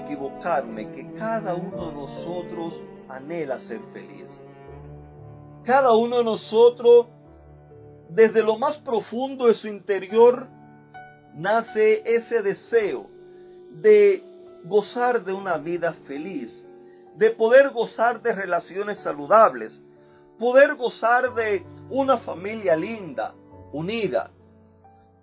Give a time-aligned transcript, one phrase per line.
[0.00, 4.44] Que cada uno de nosotros anhela ser feliz.
[5.64, 7.06] Cada uno de nosotros,
[8.08, 10.48] desde lo más profundo de su interior,
[11.34, 13.06] nace ese deseo
[13.70, 14.24] de
[14.64, 16.64] gozar de una vida feliz,
[17.16, 19.82] de poder gozar de relaciones saludables,
[20.38, 23.34] poder gozar de una familia linda,
[23.72, 24.30] unida.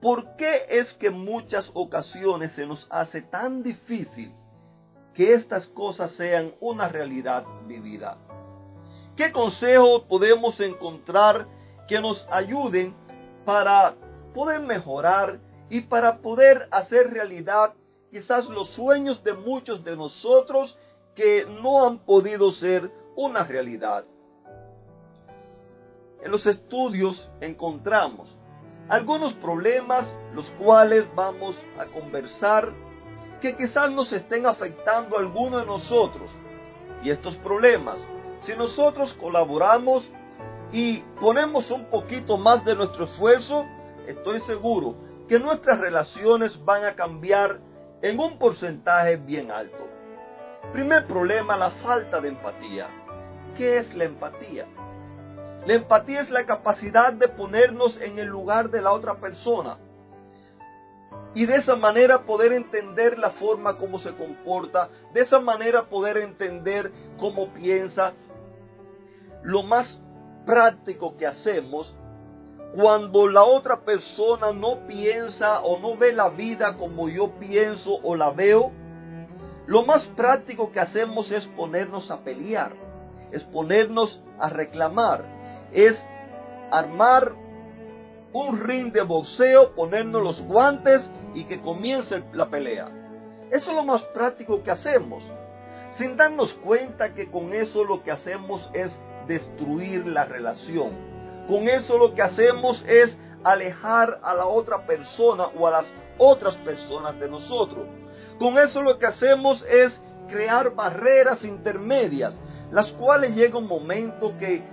[0.01, 4.33] ¿Por qué es que en muchas ocasiones se nos hace tan difícil
[5.19, 8.17] que estas cosas sean una realidad vivida.
[9.17, 11.45] ¿Qué consejos podemos encontrar
[11.89, 12.95] que nos ayuden
[13.43, 13.95] para
[14.33, 17.73] poder mejorar y para poder hacer realidad
[18.09, 20.77] quizás los sueños de muchos de nosotros
[21.15, 24.05] que no han podido ser una realidad?
[26.23, 28.37] En los estudios encontramos
[28.87, 32.71] algunos problemas los cuales vamos a conversar
[33.39, 36.31] que quizás nos estén afectando a alguno de nosotros.
[37.03, 38.05] Y estos problemas,
[38.41, 40.09] si nosotros colaboramos
[40.71, 43.65] y ponemos un poquito más de nuestro esfuerzo,
[44.07, 44.95] estoy seguro
[45.27, 47.59] que nuestras relaciones van a cambiar
[48.01, 49.87] en un porcentaje bien alto.
[50.73, 52.87] Primer problema, la falta de empatía.
[53.55, 54.65] ¿Qué es la empatía?
[55.65, 59.77] La empatía es la capacidad de ponernos en el lugar de la otra persona
[61.35, 66.17] y de esa manera poder entender la forma como se comporta, de esa manera poder
[66.17, 68.13] entender cómo piensa.
[69.43, 70.01] Lo más
[70.45, 71.93] práctico que hacemos
[72.75, 78.15] cuando la otra persona no piensa o no ve la vida como yo pienso o
[78.15, 78.71] la veo,
[79.65, 82.73] lo más práctico que hacemos es ponernos a pelear,
[83.31, 85.25] es ponernos a reclamar,
[85.71, 86.03] es
[86.71, 87.33] armar
[88.33, 92.89] un ring de boxeo, ponernos los guantes y que comience la pelea.
[93.51, 95.23] Eso es lo más práctico que hacemos,
[95.91, 98.93] sin darnos cuenta que con eso lo que hacemos es
[99.27, 100.91] destruir la relación.
[101.47, 106.55] Con eso lo que hacemos es alejar a la otra persona o a las otras
[106.57, 107.87] personas de nosotros.
[108.37, 112.39] Con eso lo que hacemos es crear barreras intermedias,
[112.71, 114.63] las cuales llega un momento que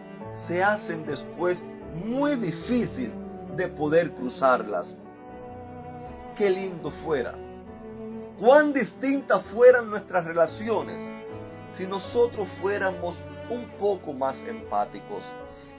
[0.47, 1.63] se hacen después
[1.95, 3.13] muy difícil
[3.57, 4.95] de poder cruzarlas
[6.37, 7.35] qué lindo fuera,
[8.39, 11.09] cuán distintas fueran nuestras relaciones
[11.77, 13.19] si nosotros fuéramos
[13.51, 15.23] un poco más empáticos,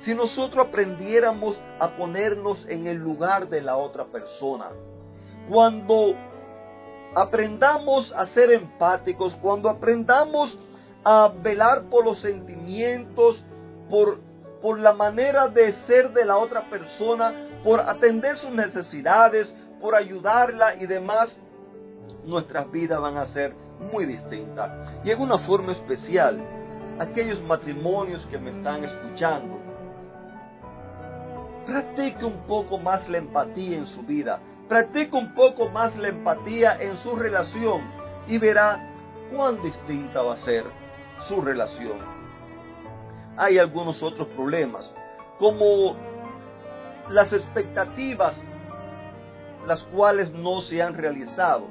[0.01, 4.69] si nosotros aprendiéramos a ponernos en el lugar de la otra persona.
[5.50, 6.16] Cuando
[7.16, 10.57] aprendamos a ser empáticos, cuando aprendamos
[11.03, 13.44] a velar por los sentimientos,
[13.90, 14.19] por,
[14.62, 20.76] por la manera de ser de la otra persona, por atender sus necesidades, por ayudarla
[20.76, 21.38] y demás,
[22.26, 23.54] nuestras vidas van a ser
[23.92, 24.72] muy distintas.
[25.04, 26.40] Y en una forma especial,
[27.00, 29.60] aquellos matrimonios que me están escuchando,
[31.66, 36.82] practique un poco más la empatía en su vida, practique un poco más la empatía
[36.82, 37.82] en su relación
[38.28, 38.80] y verá
[39.32, 40.66] cuán distinta va a ser
[41.28, 42.00] su relación.
[43.36, 44.94] Hay algunos otros problemas,
[45.38, 45.96] como
[47.09, 48.36] las expectativas
[49.67, 51.67] las cuales no se han realizado.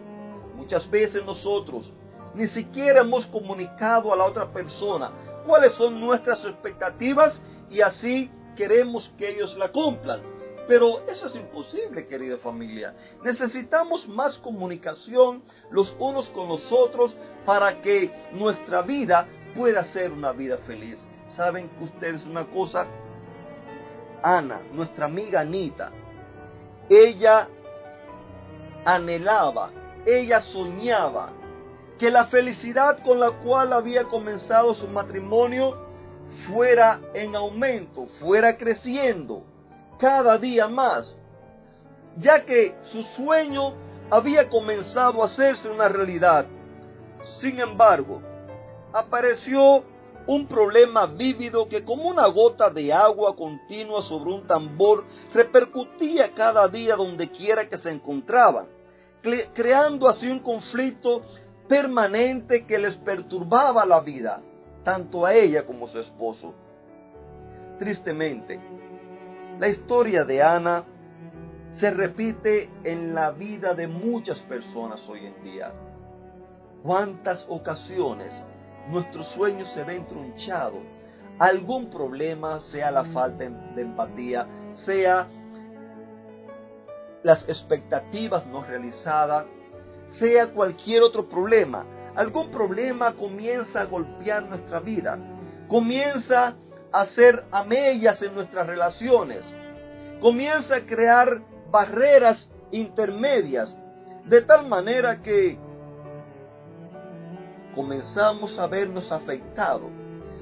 [0.54, 1.92] Muchas veces nosotros
[2.34, 5.10] ni siquiera hemos comunicado a la otra persona
[5.46, 7.40] cuáles son nuestras expectativas
[7.70, 10.20] y así queremos que ellos la cumplan.
[10.68, 12.94] Pero eso es imposible, querida familia.
[13.22, 17.16] Necesitamos más comunicación los unos con los otros
[17.46, 21.06] para que nuestra vida pueda ser una vida feliz.
[21.28, 22.86] ¿Saben ustedes una cosa?
[24.22, 25.92] Ana, nuestra amiga Anita,
[26.88, 27.48] ella
[28.86, 29.70] anhelaba,
[30.06, 31.32] ella soñaba
[31.98, 35.76] que la felicidad con la cual había comenzado su matrimonio
[36.46, 39.42] fuera en aumento, fuera creciendo
[39.98, 41.16] cada día más,
[42.16, 43.74] ya que su sueño
[44.10, 46.46] había comenzado a hacerse una realidad.
[47.40, 48.22] Sin embargo,
[48.92, 49.82] apareció
[50.26, 56.68] un problema vívido que como una gota de agua continua sobre un tambor repercutía cada
[56.68, 58.66] día donde quiera que se encontraban,
[59.54, 61.22] creando así un conflicto
[61.68, 64.40] permanente que les perturbaba la vida,
[64.84, 66.54] tanto a ella como a su esposo.
[67.78, 68.60] Tristemente,
[69.58, 70.84] la historia de Ana
[71.72, 75.72] se repite en la vida de muchas personas hoy en día.
[76.82, 78.42] ¿Cuántas ocasiones
[78.88, 80.78] nuestro sueño se ve tronchado?
[81.38, 85.26] Algún problema, sea la falta de empatía, sea
[87.22, 89.46] las expectativas no realizadas,
[90.10, 91.84] sea cualquier otro problema.
[92.14, 95.18] Algún problema comienza a golpear nuestra vida,
[95.68, 96.56] comienza
[96.92, 99.46] a hacer amellas en nuestras relaciones,
[100.20, 103.76] comienza a crear barreras intermedias,
[104.24, 105.58] de tal manera que
[107.74, 109.90] comenzamos a vernos afectados,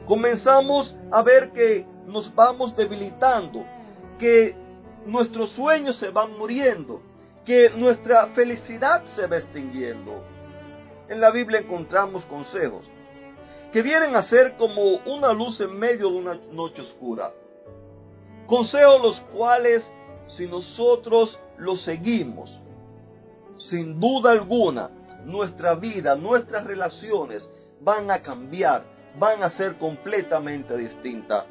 [0.06, 3.64] comenzamos a ver que nos vamos debilitando,
[4.18, 4.54] que
[5.06, 7.00] nuestros sueños se van muriendo,
[7.44, 10.24] que nuestra felicidad se va extinguiendo.
[11.08, 12.88] En la Biblia encontramos consejos
[13.74, 17.32] que vienen a ser como una luz en medio de una noche oscura.
[18.46, 19.92] Consejos los cuales,
[20.28, 22.60] si nosotros los seguimos,
[23.56, 24.90] sin duda alguna,
[25.24, 27.50] nuestra vida, nuestras relaciones
[27.80, 28.84] van a cambiar,
[29.18, 31.44] van a ser completamente distintas.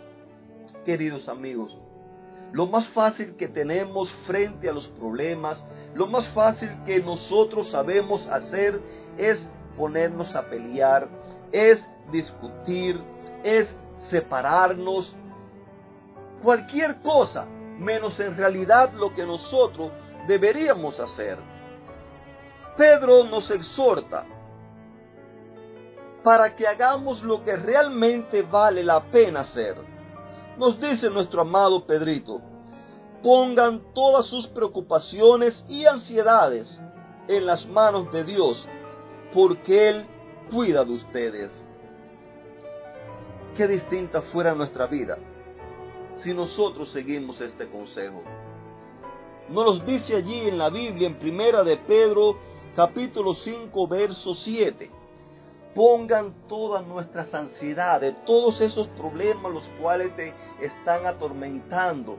[0.86, 1.78] Queridos amigos,
[2.54, 5.66] lo más fácil que tenemos frente a los problemas,
[5.96, 8.80] lo más fácil que nosotros sabemos hacer
[9.18, 11.10] es ponernos a pelear,
[11.52, 13.02] es discutir,
[13.44, 15.16] es separarnos,
[16.44, 17.46] cualquier cosa,
[17.80, 19.92] menos en realidad lo que nosotros
[20.28, 21.40] deberíamos hacer.
[22.78, 24.26] Pedro nos exhorta
[26.24, 29.93] para que hagamos lo que realmente vale la pena hacer.
[30.58, 32.40] Nos dice nuestro amado Pedrito,
[33.24, 36.80] pongan todas sus preocupaciones y ansiedades
[37.28, 38.68] en las manos de Dios,
[39.34, 40.06] porque Él
[40.52, 41.66] cuida de ustedes.
[43.58, 45.18] Qué distinta fuera nuestra vida
[46.18, 48.22] si nosotros seguimos este consejo.
[49.50, 52.38] Nos los dice allí en la Biblia, en Primera de Pedro,
[52.76, 55.03] capítulo 5, verso 7
[55.74, 62.18] pongan todas nuestras ansiedades, todos esos problemas los cuales te están atormentando.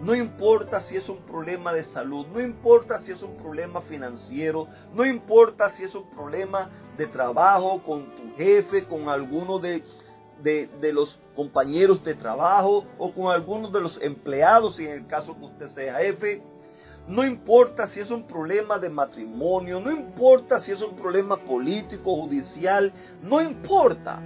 [0.00, 4.66] No importa si es un problema de salud, no importa si es un problema financiero,
[4.94, 9.84] no importa si es un problema de trabajo con tu jefe, con alguno de,
[10.42, 15.36] de, los compañeros de trabajo o con alguno de los empleados, si en el caso
[15.38, 16.42] que usted sea jefe
[17.08, 22.14] no importa si es un problema de matrimonio, no importa si es un problema político,
[22.14, 24.20] judicial, no importa.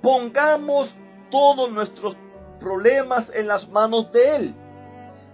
[0.00, 0.94] Pongamos
[1.30, 2.16] todos nuestros
[2.60, 4.54] problemas en las manos de Él.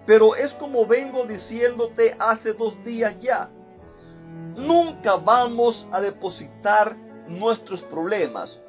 [0.05, 3.49] Pero es como vengo diciéndote hace dos días ya.
[4.55, 6.95] Nunca vamos a depositar
[7.27, 8.59] nuestros problemas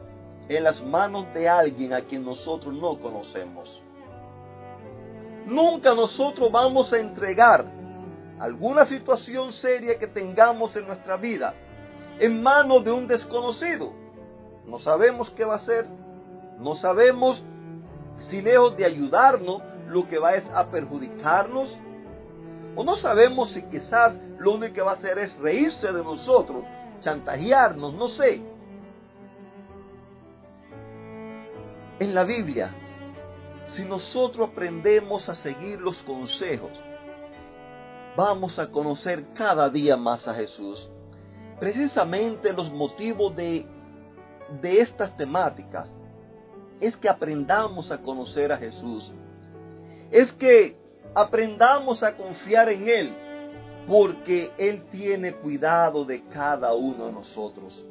[0.49, 3.83] en las manos de alguien a quien nosotros no conocemos.
[5.49, 7.65] Nunca nosotros vamos a entregar
[8.39, 11.55] alguna situación seria que tengamos en nuestra vida
[12.21, 13.95] en manos de un desconocido.
[14.67, 15.87] No sabemos qué va a hacer.
[16.59, 17.43] No sabemos
[18.19, 21.79] si lejos de ayudarnos lo que va es a perjudicarnos.
[22.77, 26.63] O no sabemos si quizás lo único que va a hacer es reírse de nosotros,
[27.01, 28.43] chantajearnos, no sé.
[32.01, 32.71] En la Biblia
[33.69, 36.71] si nosotros aprendemos a seguir los consejos,
[38.17, 40.89] vamos a conocer cada día más a Jesús.
[41.61, 43.67] Precisamente los motivos de,
[44.61, 45.95] de estas temáticas
[46.81, 49.13] es que aprendamos a conocer a Jesús.
[50.11, 50.77] Es que
[51.15, 53.15] aprendamos a confiar en Él,
[53.87, 57.85] porque Él tiene cuidado de cada uno de nosotros.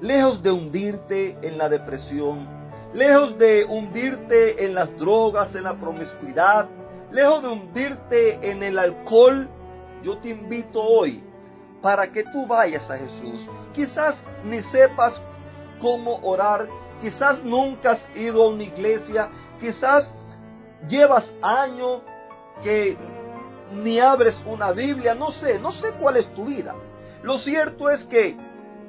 [0.00, 2.65] Lejos de hundirte en la depresión,
[2.96, 6.66] lejos de hundirte en las drogas, en la promiscuidad,
[7.12, 9.46] lejos de hundirte en el alcohol,
[10.02, 11.22] yo te invito hoy
[11.82, 13.50] para que tú vayas a Jesús.
[13.74, 15.20] Quizás ni sepas
[15.78, 16.68] cómo orar,
[17.02, 19.28] quizás nunca has ido a una iglesia,
[19.60, 20.14] quizás
[20.88, 22.00] llevas años
[22.62, 22.96] que
[23.74, 26.74] ni abres una Biblia, no sé, no sé cuál es tu vida.
[27.22, 28.38] Lo cierto es que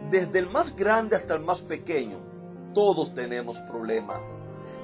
[0.10, 2.27] desde el más grande hasta el más pequeño,
[2.78, 4.22] todos tenemos problemas.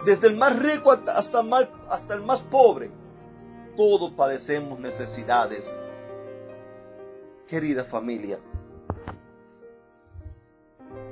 [0.04, 2.90] Desde el más rico hasta, el más pobre,
[3.78, 5.72] todos padecemos necesidades.
[7.48, 8.40] Querida familia,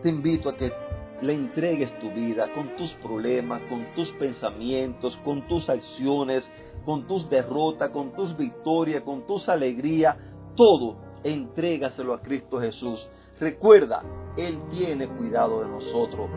[0.02, 0.74] te invito a que
[1.22, 6.52] le entregues tu vida con tus problemas, con tus pensamientos, con tus acciones,
[6.84, 10.18] con tus derrotas, con tus victorias, con tus alegrías,
[10.56, 13.08] todo, entrégaselo a Cristo Jesús.
[13.40, 14.02] Recuerda,
[14.36, 16.28] Él tiene cuidado de nosotros.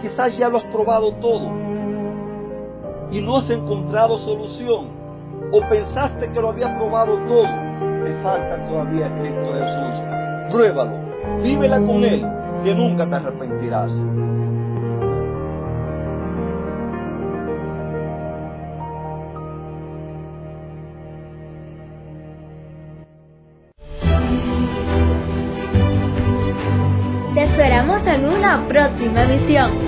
[0.00, 1.50] Quizás ya lo has probado todo
[3.10, 4.86] y no has encontrado solución.
[5.52, 7.48] O pensaste que lo habías probado todo.
[8.04, 10.02] Te falta todavía Cristo Jesús.
[10.50, 10.92] Pruébalo,
[11.42, 12.26] vívela con Él,
[12.64, 13.92] que nunca te arrepentirás.
[27.34, 29.87] Te esperamos en una próxima emisión.